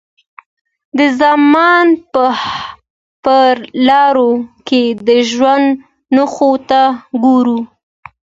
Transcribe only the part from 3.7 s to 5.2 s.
لارو که د